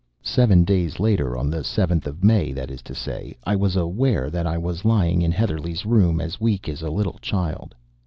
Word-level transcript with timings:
Seven 0.23 0.63
days 0.63 0.99
later 0.99 1.37
(on 1.37 1.51
the 1.51 1.59
7th 1.59 2.07
of 2.07 2.23
May, 2.23 2.51
that 2.53 2.71
is 2.71 2.81
to 2.81 2.95
say) 2.95 3.37
I 3.43 3.55
was 3.55 3.75
aware 3.75 4.31
that 4.31 4.47
I 4.47 4.57
was 4.57 4.83
lying 4.83 5.21
in 5.21 5.31
Heatherlegh's 5.31 5.85
room 5.85 6.19
as 6.19 6.41
weak 6.41 6.67
as 6.67 6.81
a 6.81 6.89
little 6.89 7.19
child. 7.21 7.75